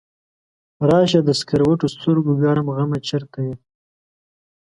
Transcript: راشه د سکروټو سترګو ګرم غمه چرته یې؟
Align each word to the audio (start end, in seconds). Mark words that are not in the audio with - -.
راشه 0.89 1.19
د 1.23 1.29
سکروټو 1.39 1.85
سترګو 1.95 2.31
ګرم 2.43 2.67
غمه 2.75 2.99
چرته 3.09 3.39
یې؟ 3.47 3.55